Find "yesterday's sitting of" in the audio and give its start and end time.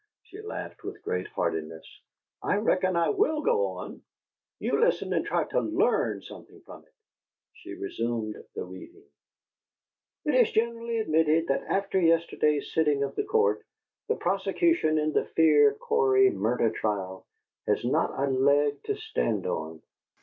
12.01-13.13